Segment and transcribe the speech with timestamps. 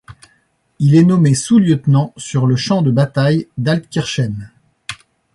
[0.79, 4.49] Il est nommé sous-lieutenant sur le champ de bataille d'Altkirchen.